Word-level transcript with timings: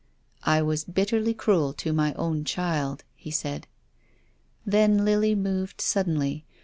"I 0.43 0.63
was 0.63 0.83
bitterly 0.83 1.35
cruel 1.35 1.73
to 1.73 1.93
my 1.93 2.15
own 2.15 2.43
child," 2.43 3.03
he 3.15 3.29
said. 3.29 3.67
Then 4.65 5.05
Lily 5.05 5.35
moved 5.35 5.79
suddenly. 5.79 6.43